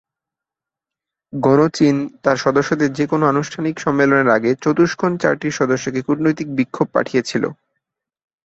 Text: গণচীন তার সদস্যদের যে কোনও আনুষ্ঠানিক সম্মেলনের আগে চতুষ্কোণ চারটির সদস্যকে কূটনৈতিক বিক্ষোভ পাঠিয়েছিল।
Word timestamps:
গণচীন 1.33 1.95
তার 2.23 2.37
সদস্যদের 2.37 2.89
যে 2.93 3.05
কোনও 3.07 3.25
আনুষ্ঠানিক 3.27 3.75
সম্মেলনের 3.79 4.29
আগে 4.29 4.51
চতুষ্কোণ 4.63 5.11
চারটির 5.17 5.57
সদস্যকে 5.59 5.99
কূটনৈতিক 6.01 6.47
বিক্ষোভ 6.57 6.87
পাঠিয়েছিল। 6.93 7.43